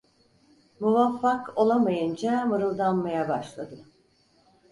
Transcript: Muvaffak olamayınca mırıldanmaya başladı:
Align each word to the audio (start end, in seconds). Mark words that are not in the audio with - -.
Muvaffak 0.79 1.53
olamayınca 1.57 2.45
mırıldanmaya 2.45 3.29
başladı: 3.29 3.77